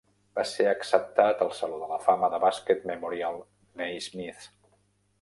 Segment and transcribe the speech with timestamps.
[0.37, 3.41] Va ser acceptat al Saló de la fama de bàsquet Memorial
[3.83, 4.53] Naismith.